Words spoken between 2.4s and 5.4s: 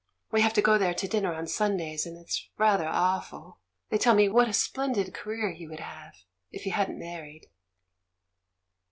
rather awful— they tell me what a splendid ca